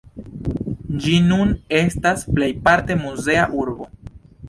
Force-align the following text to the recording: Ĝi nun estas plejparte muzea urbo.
Ĝi 1.03 1.13
nun 1.27 1.53
estas 1.83 2.27
plejparte 2.35 3.01
muzea 3.07 3.49
urbo. 3.63 3.93